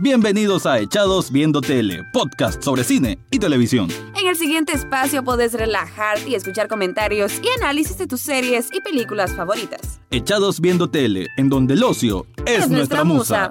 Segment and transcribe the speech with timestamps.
[0.00, 3.88] Bienvenidos a Echados Viendo Tele, podcast sobre cine y televisión.
[4.20, 8.80] En el siguiente espacio podés relajarte y escuchar comentarios y análisis de tus series y
[8.80, 10.00] películas favoritas.
[10.10, 13.48] Echados Viendo Tele, en donde el ocio es, nuestra, musa.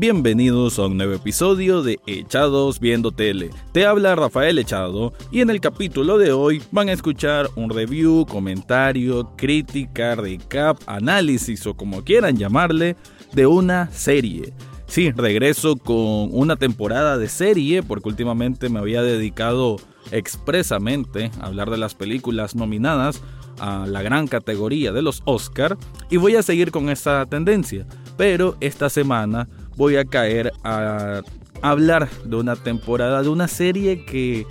[0.00, 3.50] Bienvenidos a un nuevo episodio de Echados Viendo Tele.
[3.72, 8.24] Te habla Rafael Echado y en el capítulo de hoy van a escuchar un review,
[8.24, 12.94] comentario, crítica, recap, análisis o como quieran llamarle
[13.32, 14.54] de una serie.
[14.86, 19.78] Sí, regreso con una temporada de serie porque últimamente me había dedicado
[20.12, 23.20] expresamente a hablar de las películas nominadas
[23.58, 25.76] a la gran categoría de los Oscar
[26.08, 27.84] y voy a seguir con esa tendencia.
[28.16, 31.22] Pero esta semana voy a caer a
[31.62, 34.44] hablar de una temporada, de una serie que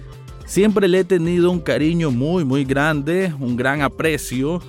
[0.46, 4.62] siempre le he tenido un cariño muy, muy grande, un gran aprecio.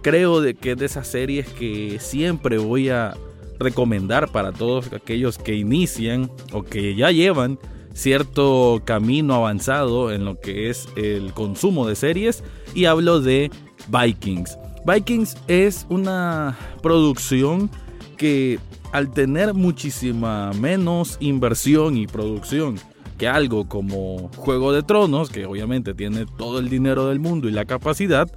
[0.00, 3.14] Creo de que es de esas series que siempre voy a
[3.58, 7.58] recomendar para todos aquellos que inician o que ya llevan
[7.92, 12.42] cierto camino avanzado en lo que es el consumo de series
[12.74, 13.50] y hablo de
[13.88, 14.56] Vikings.
[14.86, 17.70] Vikings es una producción
[18.16, 18.58] que
[18.92, 22.78] al tener muchísima menos inversión y producción
[23.18, 27.52] que algo como Juego de Tronos, que obviamente tiene todo el dinero del mundo y
[27.52, 28.30] la capacidad,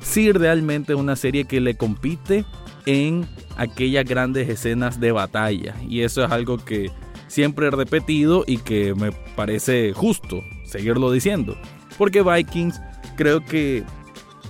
[0.00, 2.44] sí realmente una serie que le compite
[2.84, 3.26] en
[3.56, 5.74] aquellas grandes escenas de batalla.
[5.88, 6.90] Y eso es algo que
[7.28, 11.56] siempre he repetido y que me parece justo seguirlo diciendo.
[11.98, 12.80] Porque Vikings
[13.16, 13.84] creo que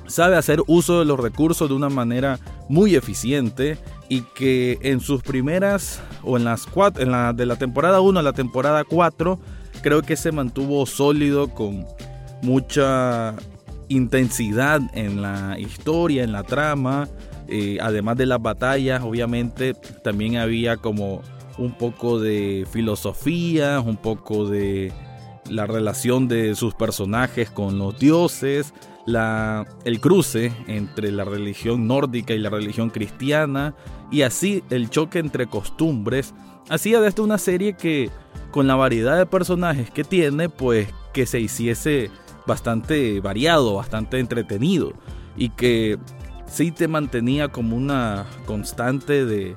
[0.07, 5.23] sabe hacer uso de los recursos de una manera muy eficiente y que en sus
[5.23, 9.39] primeras o en las cuatro, en la de la temporada 1 a la temporada 4
[9.83, 11.85] creo que se mantuvo sólido con
[12.43, 13.35] mucha
[13.89, 17.09] intensidad en la historia, en la trama,
[17.49, 21.23] eh, además de las batallas, obviamente también había como
[21.59, 24.93] un poco de filosofía, un poco de
[25.49, 28.75] la relación de sus personajes con los dioses,
[29.07, 33.75] la, el cruce entre la religión nórdica y la religión cristiana,
[34.11, 36.35] y así el choque entre costumbres,
[36.69, 38.11] hacía de esto una serie que
[38.51, 42.11] con la variedad de personajes que tiene, pues que se hiciese
[42.47, 44.93] bastante variado, bastante entretenido,
[45.37, 45.99] y que
[46.47, 49.55] sí te mantenía como una constante de,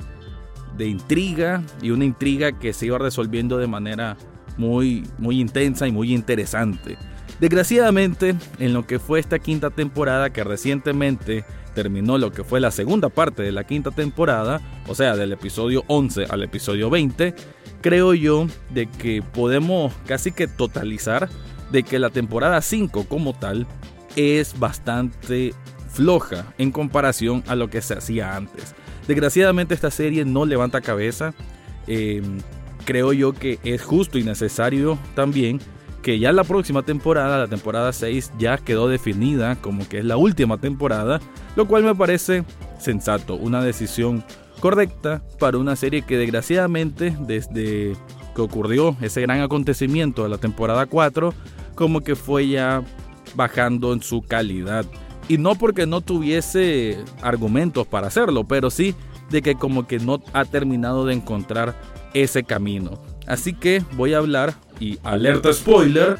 [0.77, 4.17] de intriga y una intriga que se iba resolviendo de manera
[4.57, 6.97] muy, muy intensa y muy interesante.
[7.39, 11.45] Desgraciadamente, en lo que fue esta quinta temporada que recientemente
[11.83, 15.85] terminó lo que fue la segunda parte de la quinta temporada, o sea, del episodio
[15.87, 17.33] 11 al episodio 20,
[17.79, 21.29] creo yo de que podemos casi que totalizar
[21.71, 23.65] de que la temporada 5 como tal
[24.17, 25.53] es bastante
[25.89, 28.75] floja en comparación a lo que se hacía antes.
[29.07, 31.33] Desgraciadamente esta serie no levanta cabeza.
[31.87, 32.39] Em,
[32.83, 35.61] creo yo que es justo y necesario también
[36.01, 40.17] que ya la próxima temporada, la temporada 6, ya quedó definida como que es la
[40.17, 41.19] última temporada,
[41.55, 42.43] lo cual me parece
[42.79, 44.23] sensato, una decisión
[44.59, 47.93] correcta para una serie que desgraciadamente desde
[48.35, 51.33] que ocurrió ese gran acontecimiento de la temporada 4,
[51.75, 52.83] como que fue ya
[53.35, 54.85] bajando en su calidad.
[55.27, 58.95] Y no porque no tuviese argumentos para hacerlo, pero sí
[59.29, 61.75] de que como que no ha terminado de encontrar
[62.13, 62.99] ese camino.
[63.27, 66.17] Así que voy a hablar, y alerta spoiler,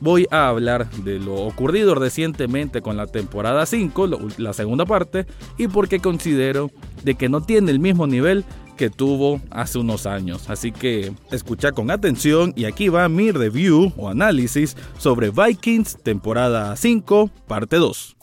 [0.00, 5.26] voy a hablar de lo ocurrido recientemente con la temporada 5, la segunda parte,
[5.56, 6.70] y por qué considero
[7.04, 8.44] de que no tiene el mismo nivel
[8.76, 10.48] que tuvo hace unos años.
[10.48, 16.76] Así que escucha con atención y aquí va mi review o análisis sobre Vikings temporada
[16.76, 18.16] 5, parte 2.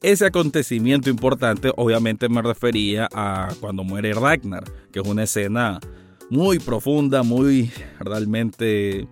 [0.00, 5.80] Ese acontecimiento importante obviamente me refería a cuando muere Ragnar, que es una escena
[6.30, 9.08] muy profunda, muy realmente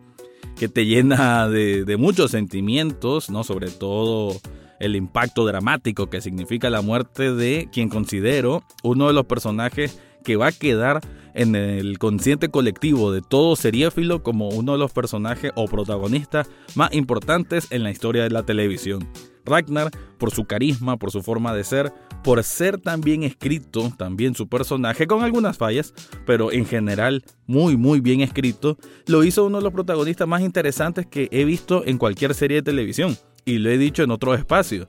[0.56, 3.44] que te llena de, muchos sentimientos, ¿no?
[3.44, 4.34] Sobre todo
[4.80, 10.36] el impacto dramático que significa la muerte de quien considero uno de los personajes que
[10.36, 11.00] va a quedar
[11.34, 16.94] en el consciente colectivo de todo seriéfilo como uno de los personajes o protagonistas más
[16.94, 19.06] importantes en la historia de la televisión.
[19.44, 21.92] Ragnar, por su carisma, por su forma de ser,
[22.22, 27.76] por ser tan bien escrito, también su personaje, con algunas fallas, pero en general muy,
[27.76, 28.76] muy bien escrito,
[29.06, 32.62] lo hizo uno de los protagonistas más interesantes que he visto en cualquier serie de
[32.62, 33.16] televisión.
[33.44, 34.88] Y lo he dicho en otro espacio.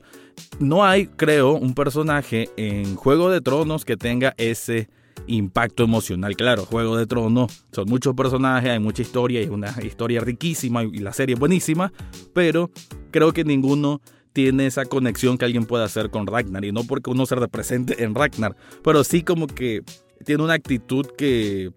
[0.60, 4.90] No hay, creo, un personaje en Juego de Tronos que tenga ese
[5.28, 6.36] impacto emocional.
[6.36, 11.00] Claro, Juego de Tronos son muchos personajes, hay mucha historia, es una historia riquísima y
[11.00, 11.92] la serie es buenísima,
[12.34, 12.72] pero
[13.12, 14.02] creo que ninguno
[14.38, 16.64] tiene esa conexión que alguien puede hacer con Ragnar.
[16.64, 19.82] Y no porque uno se represente en Ragnar, pero sí como que
[20.26, 21.72] tiene una actitud que,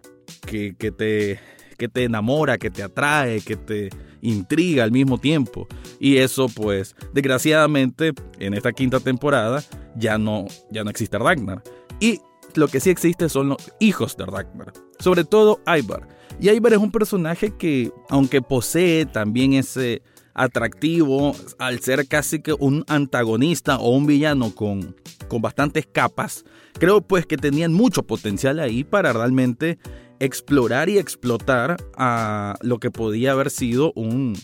[0.46, 1.40] que, te
[1.78, 3.88] que te enamora, que te atrae, que te
[4.20, 5.68] intriga al mismo tiempo.
[5.98, 9.64] Y eso pues desgraciadamente en esta quinta temporada
[9.96, 11.62] ya no, ya no existe Ragnar.
[11.98, 12.20] Y
[12.56, 14.74] lo que sí existe son los hijos de Ragnar.
[14.98, 16.06] Sobre todo Ivar.
[16.38, 20.02] Y Ivar es un personaje que, aunque posee también ese
[20.34, 24.96] atractivo, al ser casi que un antagonista o un villano con,
[25.28, 26.44] con bastantes capas,
[26.78, 29.78] creo pues que tenían mucho potencial ahí para realmente
[30.20, 34.36] explorar y explotar a lo que podía haber sido un,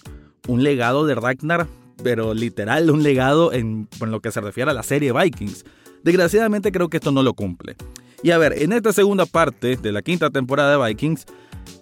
[0.49, 1.67] legado de Ragnar,
[2.03, 5.65] pero literal un legado en, lo que se refiere a la serie Vikings.
[6.03, 7.77] Desgraciadamente creo que esto no lo cumple.
[8.23, 11.27] Y a ver, en esta segunda parte de la quinta temporada de Vikings,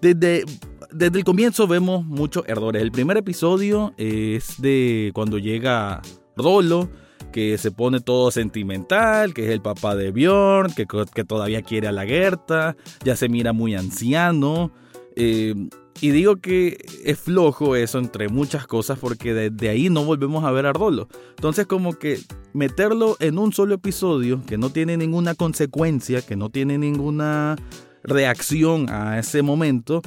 [0.03, 0.45] desde,
[0.95, 2.83] desde el comienzo vemos muchos errores.
[2.83, 6.01] El primer episodio es de cuando llega
[6.37, 6.89] Rolo
[7.33, 10.87] que se pone todo sentimental, que es el papá de Bjorn, que,
[11.25, 14.71] todavía quiere a la Gerta, ya se mira muy anciano.
[15.17, 15.55] Eh,
[16.01, 20.53] y digo que es flojo eso entre muchas cosas porque desde ahí no volvemos a
[20.53, 21.09] ver a Rolo.
[21.31, 22.21] Entonces como que
[22.53, 27.57] meterlo en un solo episodio que no tiene ninguna consecuencia, que no tiene ninguna
[28.05, 30.03] reacción a ese momento,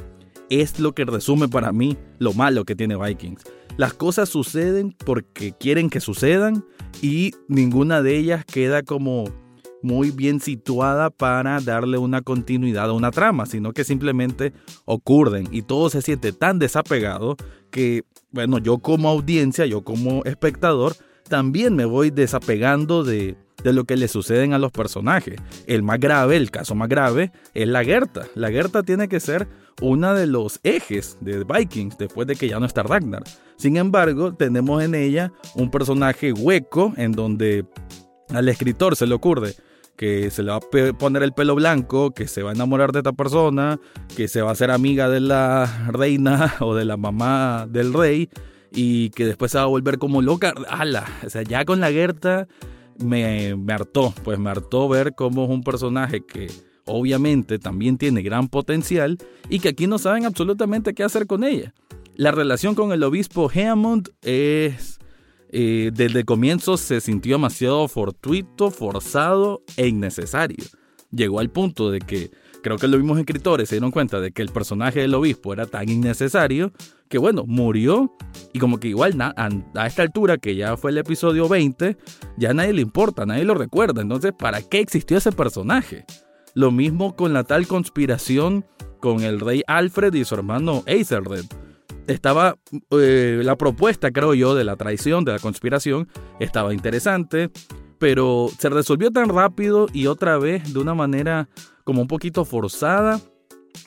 [0.50, 3.44] es lo que resume para mí lo malo que tiene Vikings.
[3.78, 6.66] Las cosas suceden porque quieren que sucedan
[7.02, 9.26] y ninguna de ellas queda como
[9.82, 14.54] muy bien situada para darle una continuidad a una trama, sino que simplemente
[14.86, 17.36] ocurren y todo se siente tan desapegado
[17.70, 20.96] que, bueno, yo como audiencia, yo como espectador,
[21.28, 25.36] también me voy desapegando de, de lo que le suceden a los personajes.
[25.66, 28.28] El más grave, el caso más grave, es la Gerta.
[28.36, 29.48] La Gerta tiene que ser
[29.82, 33.24] una de los ejes de Vikings después de que ya no está Ragnar.
[33.58, 37.66] Sin embargo, tenemos en ella un personaje hueco en donde
[38.30, 39.54] al escritor se le ocurre
[39.96, 43.00] que se le va a poner el pelo blanco, que se va a enamorar de
[43.00, 43.80] esta persona,
[44.16, 48.30] que se va a hacer amiga de la reina o de la mamá del rey
[48.72, 50.54] y que después se va a volver como loca.
[50.70, 51.06] ¡Hala!
[51.26, 52.48] O sea, ya con la Gerta
[53.00, 56.48] me, me hartó, pues me hartó ver cómo es un personaje que
[56.86, 59.18] obviamente también tiene gran potencial
[59.50, 61.74] y que aquí no saben absolutamente qué hacer con ella.
[62.16, 65.00] La relación con el obispo Hammond es...
[65.50, 70.66] Eh, desde el comienzo se sintió demasiado fortuito, forzado e innecesario.
[71.10, 72.32] Llegó al punto de que
[72.62, 75.66] creo que los mismos escritores se dieron cuenta de que el personaje del obispo era
[75.66, 76.72] tan innecesario
[77.10, 78.14] que bueno, murió
[78.54, 79.50] y como que igual a,
[79.86, 81.98] esta altura que ya fue el episodio 20,
[82.38, 84.02] ya a nadie le importa, nadie lo recuerda.
[84.02, 86.06] Entonces, ¿para qué existió ese personaje?
[86.54, 88.66] Lo mismo con la tal conspiración
[89.00, 91.46] con el rey Alfred y su hermano Aethelred.
[92.08, 92.58] Estaba
[92.92, 96.08] eh, la propuesta, creo yo, de la traición, de la conspiración,
[96.40, 97.52] estaba interesante,
[98.00, 101.50] pero se resolvió tan rápido y otra vez de una manera
[101.88, 103.22] como un poquito forzada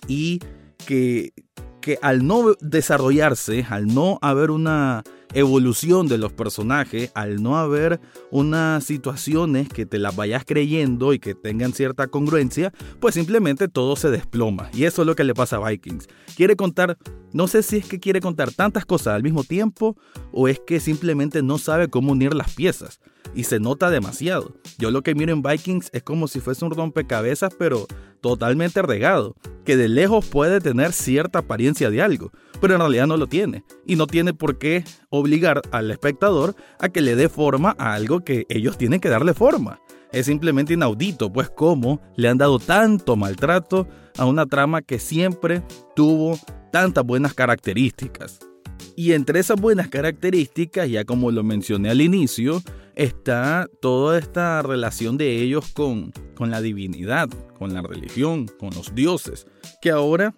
[0.08, 0.38] y
[0.87, 1.35] que,
[1.82, 5.05] que al no desarrollarse, al no haber una
[5.35, 8.00] evolución de los personajes, al no haber
[8.31, 13.97] unas situaciones que te las vayas creyendo y que tengan cierta congruencia, pues simplemente todo
[13.97, 14.70] se desploma.
[14.73, 16.08] Y eso es lo que le pasa a Vikings.
[16.38, 16.97] Quiere contar,
[17.32, 19.97] no sé si es que quiere contar tantas cosas al mismo tiempo
[20.32, 23.00] o es que simplemente no sabe cómo unir las piezas.
[23.35, 24.55] Y se nota demasiado.
[24.79, 27.87] Yo lo que miro en Vikings es como si fuese un rompecabezas, pero
[28.21, 33.16] totalmente regado, que de lejos puede tener cierta apariencia de algo, pero en realidad no
[33.16, 33.64] lo tiene.
[33.87, 38.21] Y no tiene por qué obligar al espectador a que le dé forma a algo
[38.21, 39.81] que ellos tienen que darle forma.
[40.12, 43.87] Es simplemente inaudito, pues cómo le han dado tanto maltrato
[44.17, 45.62] a una trama que siempre
[45.95, 46.38] tuvo
[46.73, 48.40] tantas buenas características.
[48.97, 52.61] Y entre esas buenas características, ya como lo mencioné al inicio,
[52.97, 58.95] está toda esta relación de ellos con, con la divinidad, con la religión, con los
[58.95, 59.47] dioses,
[59.81, 60.35] que ahora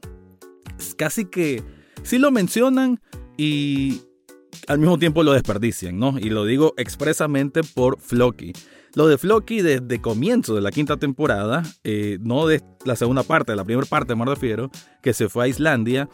[0.96, 1.62] casi que
[2.02, 3.00] sí lo mencionan
[3.36, 4.02] y
[4.68, 6.18] al mismo tiempo lo desperdician, ¿no?
[6.18, 8.52] Y lo digo expresamente por Floki.
[8.94, 13.52] Lo de Floki desde comienzo de la quinta temporada, eh, no de la segunda parte,
[13.52, 14.70] de la primera parte me refiero,
[15.02, 16.10] que se fue a Islandia,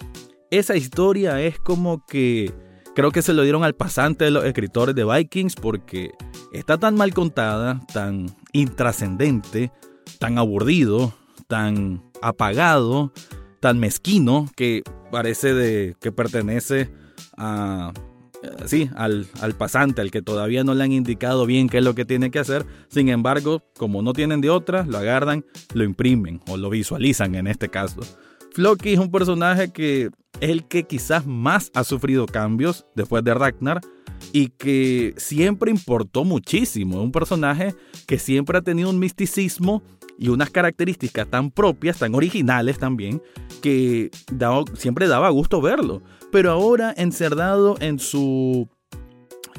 [0.51, 2.53] esa historia es como que
[2.95, 6.13] creo que se lo dieron al pasante de los escritores de Vikings porque
[6.53, 9.73] está tan mal contada, tan intrascendente,
[10.19, 11.13] tan aburrido,
[11.49, 13.13] tan apagado,
[13.61, 16.91] tan mezquino que parece de que pertenece
[17.37, 17.93] a
[18.67, 21.95] sí, al, al, pasante, al que todavía no le han indicado bien qué es lo
[21.95, 22.65] que tiene que hacer.
[22.89, 27.47] Sin embargo, como no tienen de otra, lo agarran, lo imprimen o lo visualizan en
[27.47, 28.01] este caso.
[28.53, 33.35] Floki es un personaje que es el que quizás más ha sufrido cambios después de
[33.35, 33.81] Ragnar
[34.33, 37.03] y que siempre importó muchísimo.
[37.03, 37.75] Un personaje
[38.07, 39.83] que siempre ha tenido un misticismo
[40.19, 43.23] y unas características tan propias, tan originales también,
[43.63, 44.11] que
[44.75, 46.03] siempre daba gusto verlo.
[46.33, 48.69] Pero ahora encerrado en su...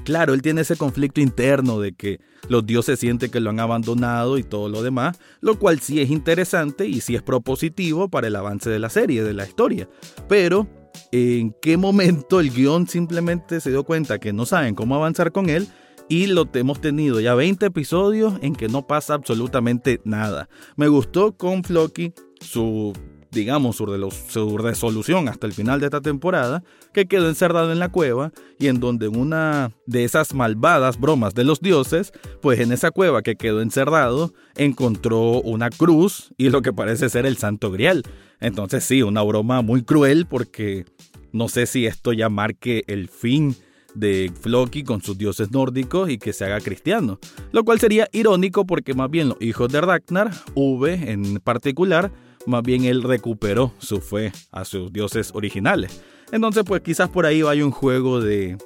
[0.03, 4.37] Claro, él tiene ese conflicto interno de que los dioses sienten que lo han abandonado
[4.37, 8.35] y todo lo demás, lo cual sí es interesante y sí es propositivo para el
[8.35, 9.87] avance de la serie, de la historia.
[10.27, 10.67] Pero
[11.11, 15.49] en qué momento el guion simplemente se dio cuenta que no saben cómo avanzar con
[15.49, 15.67] él
[16.09, 20.49] y lo hemos tenido ya 20 episodios en que no pasa absolutamente nada.
[20.75, 22.93] Me gustó con Floki su
[23.31, 26.63] digamos, su, resolución hasta el final de esta temporada,
[26.93, 31.43] que quedó encerrado en la cueva y en donde una de esas malvadas bromas de
[31.43, 32.11] los dioses,
[32.41, 37.25] pues en esa cueva que quedó encerrado, encontró una cruz y lo que parece ser
[37.25, 38.03] el santo grial.
[38.39, 40.85] Entonces sí, una broma muy cruel porque
[41.31, 43.55] no sé si esto ya marque el fin
[43.99, 47.19] de Floki con sus dioses nórdicos y que se haga cristiano.
[47.51, 52.11] Lo cual sería irónico porque más bien los hijos de Ragnar, V en particular,
[52.45, 56.01] más bien él recuperó su fe a sus dioses originales.
[56.31, 58.57] Entonces pues quizás por ahí vaya un juego de,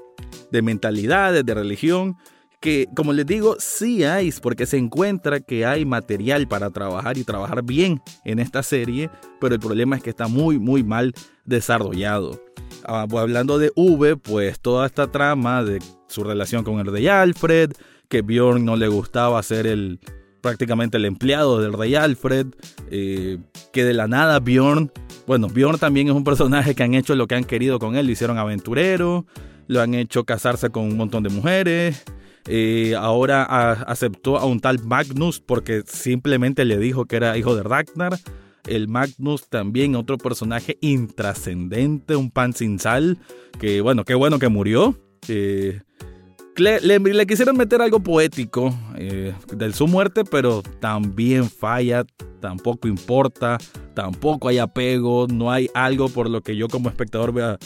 [0.52, 2.16] de mentalidades, de religión,
[2.64, 7.26] que como les digo, sí hay, porque se encuentra que hay material para trabajar y
[7.26, 9.10] trabajar bien en esta serie,
[9.42, 11.14] pero el problema es que está muy, muy mal
[11.44, 12.42] desarrollado.
[12.86, 17.08] Ah, pues, hablando de V, pues toda esta trama de su relación con el rey
[17.08, 17.72] Alfred,
[18.10, 20.00] que Bjorn no le gustaba ser el
[20.42, 22.48] prácticamente el empleado del rey Alfred,
[22.92, 23.38] eh,
[23.72, 24.92] que de la nada Bjorn,
[25.26, 28.06] bueno, Bjorn también es un personaje que han hecho lo que han querido con él,
[28.06, 29.26] lo hicieron aventurero,
[29.68, 32.04] lo han hecho casarse con un montón de mujeres,
[32.46, 37.64] eh, ahora aceptó a un tal Magnus porque simplemente le dijo que era hijo de
[37.64, 38.20] Ragnar
[38.68, 43.18] el Magnus también otro personaje intrascendente, un pan sin sal,
[43.60, 44.98] que bueno, qué bueno que murió.
[45.28, 52.06] le, le, quisieron meter algo poético eh, de su muerte, pero también falla,
[52.40, 53.58] tampoco importa,
[53.94, 57.58] tampoco hay apego, no hay algo por lo que yo como espectador vea,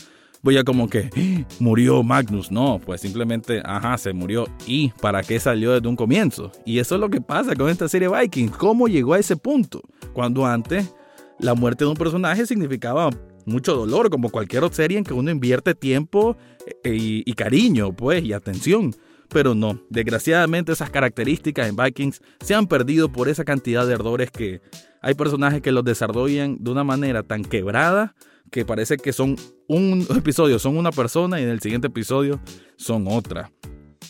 [0.56, 1.46] a como que ¡Ah!
[1.60, 2.52] murió Magnus.
[2.52, 4.48] No, pues simplemente, ajá, se murió.
[4.66, 6.52] ¿Y para qué salió desde un comienzo?
[6.66, 8.56] Y eso es lo que pasa con esta serie Vikings.
[8.56, 9.82] ¿Cómo llegó a ese punto?
[10.14, 10.94] Cuando antes
[11.40, 13.10] la muerte de un personaje significaba
[13.46, 16.38] mucho dolor, como cualquier otra serie en que uno invierte tiempo
[16.84, 18.94] eh, y, y, cariño, pues, y atención.
[19.30, 24.32] Pero no, desgraciadamente esas características en Vikings se han perdido por esa cantidad de errores
[24.32, 24.62] que
[25.02, 28.16] hay personajes que los desarrollan de una manera tan quebrada
[28.52, 29.36] que parece que son
[29.68, 32.40] un episodio, son una persona y en el siguiente episodio
[32.78, 33.52] son otra.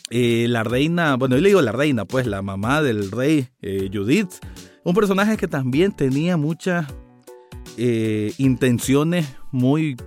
[0.10, 3.89] Eh, la reina, bueno, yo le digo la reina, pues la mamá del rey eh,
[3.94, 4.32] Judith,
[4.84, 6.88] un personaje que también tenía muchas
[7.77, 9.98] eh, intenciones muy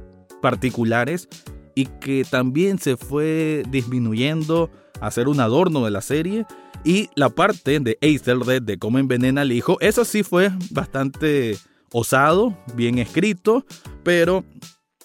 [0.41, 1.29] particulares
[1.75, 4.71] y que también se fue disminuyendo
[5.01, 6.47] a ser un adorno de la serie.
[6.83, 11.59] Y la parte de Red de cómo envenena al hijo, eso sí fue bastante
[11.93, 13.65] osado, bien escrito,
[14.03, 14.45] pero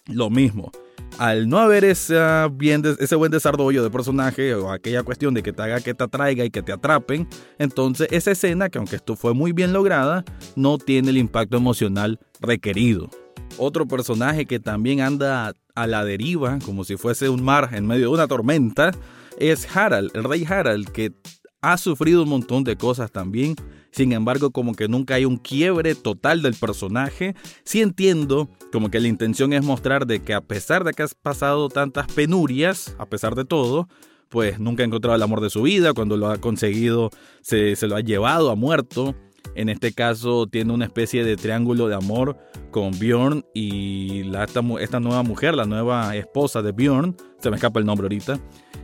[0.07, 0.71] lo mismo.
[1.17, 5.79] Al no haber ese, buen desarrollo de personaje o aquella cuestión de que te haga
[5.79, 7.27] que te atraiga y que te atrapen,
[7.57, 10.25] entonces esa escena, que aunque esto fue muy bien lograda,
[10.57, 13.09] no tiene el impacto emocional requerido.
[13.57, 18.07] Otro personaje que también anda a la deriva, como si fuese un mar en medio
[18.07, 18.91] de una tormenta,
[19.39, 21.13] es Harald, el rey Harald, que
[21.61, 23.55] ha sufrido un montón de cosas también.
[23.95, 27.33] Sin embargo, como que nunca hay un quiebre total del personaje.
[27.63, 31.15] Sí entiendo como que la intención es mostrar de que a pesar de que has
[31.15, 33.87] pasado tantas penurias, a pesar de todo,
[34.27, 35.93] pues nunca ha encontrado el amor de su vida.
[35.93, 37.09] Cuando lo ha conseguido,
[37.39, 39.15] se, se lo ha llevado, ha muerto.
[39.55, 42.37] En este caso tiene una especie de triángulo de amor
[42.71, 47.79] con Bjorn y esta, esta, nueva mujer, la nueva esposa de Bjorn, se me escapa
[47.79, 48.41] el nombre ahorita,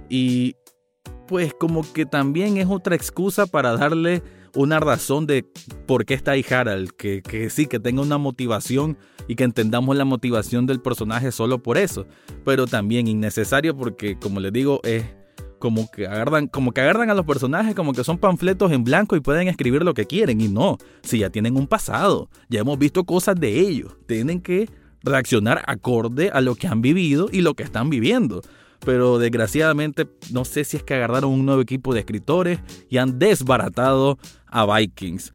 [0.07, 0.55] y
[1.27, 4.23] pues como que también es otra excusa para darle
[4.55, 5.45] una razón de
[5.85, 9.95] por qué está ahí Harald, que, que sí, que tenga una motivación y que entendamos
[9.95, 12.05] la motivación del personaje solo por eso,
[12.43, 15.05] pero también innecesario porque como les digo es
[15.59, 19.15] como que agarran como que agarran a los personajes como que son panfletos en blanco
[19.15, 22.77] y pueden escribir lo que quieren y no, si ya tienen un pasado, ya hemos
[22.79, 24.69] visto cosas de ellos, tienen que
[25.03, 28.41] reaccionar acorde a lo que han vivido y lo que están viviendo
[28.85, 33.19] pero desgraciadamente no sé si es que agarraron un nuevo equipo de escritores y han
[33.19, 34.17] desbaratado
[34.51, 35.33] a Vikings.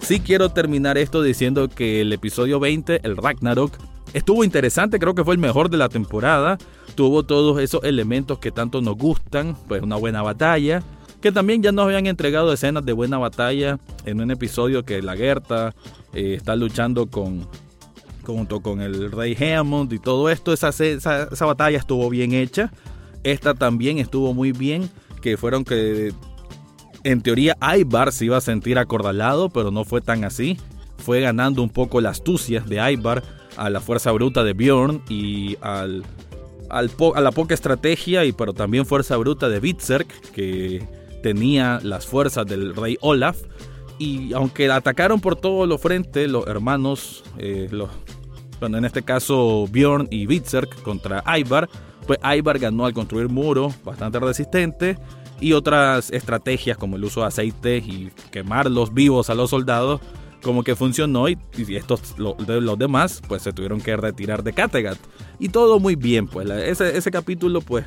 [0.00, 3.76] Sí quiero terminar esto diciendo que el episodio 20, el Ragnarok,
[4.16, 6.56] Estuvo interesante, creo que fue el mejor de la temporada.
[6.94, 10.82] Tuvo todos esos elementos que tanto nos gustan, pues una buena batalla,
[11.26, 15.16] que también ya nos habían entregado escenas de buena batalla en un episodio que la
[15.16, 15.74] Gerta
[16.14, 17.48] eh, está luchando con
[18.22, 22.72] junto con el rey Hammond y todo esto, esa, esa, batalla estuvo bien hecha.
[23.24, 24.88] Esta también estuvo muy bien,
[25.20, 26.12] que fueron que
[27.02, 30.56] en teoría Ibar se iba a sentir acordalado, pero no fue tan así.
[30.98, 33.24] Fue ganando un poco la astucia de Ibar
[33.56, 36.04] a la fuerza bruta de Bjorn y al,
[36.70, 40.95] al a la poca estrategia, y pero también fuerza bruta de Bitzerk, que
[41.26, 43.36] tenía las fuerzas del rey Olaf.
[43.98, 47.90] Y aunque atacaron por todos los frentes, los hermanos, eh, los,
[48.60, 51.68] bueno, en este caso Bjorn y Bitzerk contra Ibar,
[52.06, 54.96] pues Ibar ganó al construir muro bastante resistente
[55.40, 60.00] y otras estrategias como el uso de aceite y quemarlos vivos a los soldados
[60.44, 61.36] como que funcionó y,
[61.70, 64.98] estos los demás pues se tuvieron que retirar de Kattegat
[65.40, 67.86] y todo muy bien pues ese, ese capítulo pues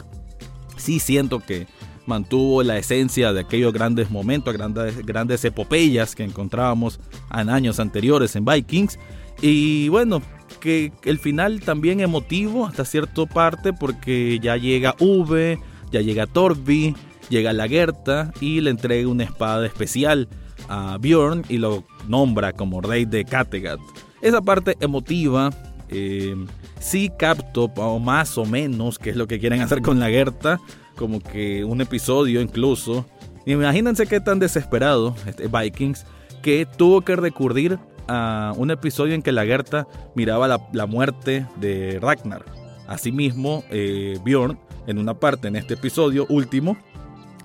[0.75, 1.67] sí siento que
[2.09, 6.99] mantuvo la esencia de aquellos grandes momentos, grandes, grandes epopeyas que encontrábamos
[7.33, 8.99] en años anteriores en Vikings
[9.41, 10.21] y bueno
[10.59, 15.57] que el final también emotivo hasta cierta parte porque ya llega V,
[15.91, 16.95] ya llega Torby,
[17.29, 20.27] llega la Gerta y le entrega una espada especial
[20.67, 23.79] a Bjorn y lo nombra como rey de Kattegat.
[24.21, 25.51] Esa parte emotiva
[25.87, 26.35] eh,
[26.79, 30.59] sí capto o más o menos qué es lo que quieren hacer con la Gerta,
[30.99, 33.05] como que un episodio incluso.
[33.45, 36.05] Imagínense qué tan desesperado este Vikings
[36.41, 37.79] que tuvo que recurrir
[38.09, 42.43] a un episodio en que la Gerta miraba la, muerte de Ragnar.
[42.85, 46.75] Asimismo, eh, Bjorn, en una parte en este episodio último,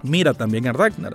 [0.02, 1.14] mira también a Ragnar.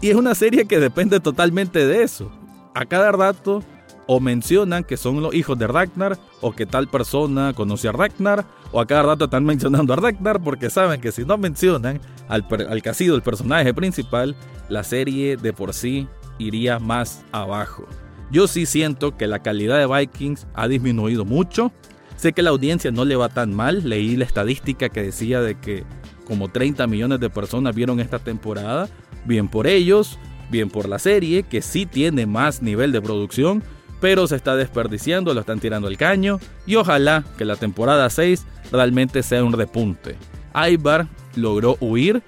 [0.00, 2.32] Y es una serie que depende totalmente de eso.
[2.74, 3.62] A cada rato
[4.06, 8.44] o mencionan que son los hijos de Ragnar o que tal persona conoce a Ragnar
[8.72, 12.46] o a cada rato están mencionando a Ragnar porque saben que si no mencionan al,
[12.68, 14.36] al que ha sido el personaje principal,
[14.68, 16.08] la serie de por sí
[16.38, 17.86] iría más abajo.
[18.30, 21.72] Yo sí siento que la calidad de Vikings ha disminuido mucho.
[22.16, 23.88] Sé que la audiencia no le va tan mal.
[23.88, 25.84] Leí la estadística que decía de que
[26.26, 28.88] como 30 millones de personas vieron esta temporada.
[29.24, 30.18] Bien por ellos,
[30.50, 33.62] bien por la serie, que sí tiene más nivel de producción,
[34.00, 36.38] pero se está desperdiciando, lo están tirando el caño.
[36.66, 40.16] Y ojalá que la temporada 6 realmente sea un repunte.
[40.54, 42.22] Ibar logró huir,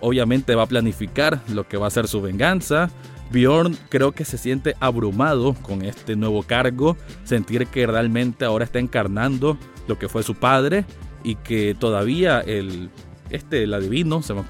[0.00, 2.90] obviamente va a planificar lo que va a ser su venganza.
[3.30, 8.78] Bjorn creo que se siente abrumado con este nuevo cargo, sentir que realmente ahora está
[8.78, 10.86] encarnando lo que fue su padre
[11.22, 12.90] y que todavía el
[13.30, 14.42] este el adivino se me,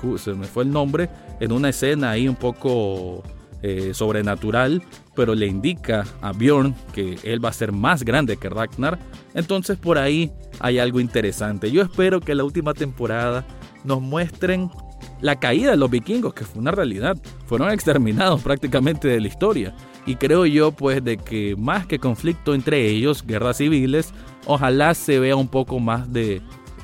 [0.46, 3.24] fue el nombre en una escena ahí un poco
[3.62, 4.82] eh, sobrenatural,
[5.18, 9.00] pero le indica a Bjorn que él va a ser más grande que Ragnar.
[9.34, 11.72] Entonces por ahí hay algo interesante.
[11.72, 13.44] Yo espero que la última temporada
[13.82, 14.70] nos muestren
[15.20, 17.16] la caída de los vikingos, que fue una realidad.
[17.46, 19.74] Fueron exterminados prácticamente de la historia.
[20.06, 24.14] Y creo yo pues de que más que conflicto entre ellos, guerras civiles,
[24.46, 26.42] ojalá se vea un poco más de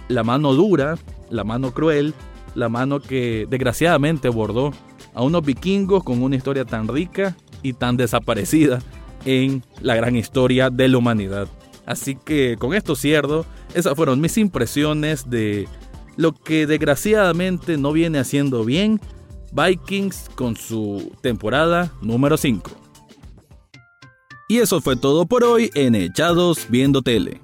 [0.09, 0.97] la mano dura,
[1.31, 2.15] la mano cruel,
[2.57, 4.73] la mano que desgraciadamente bordó
[5.15, 8.81] a unos vikingos con una historia tan rica y tan desaparecida
[9.25, 11.49] en la gran historia de la humanidad.
[11.87, 15.67] Así que con esto cierro, esas fueron mis impresiones de
[16.17, 19.01] lo que desgraciadamente no viene haciendo bien
[19.53, 22.71] Vikings con su temporada número 5.
[24.49, 27.44] Y eso fue todo por hoy en Echados Viendo Tele.